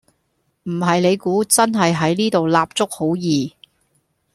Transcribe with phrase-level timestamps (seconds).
[0.63, 3.53] 唔係你估真係喺呢度立足好易?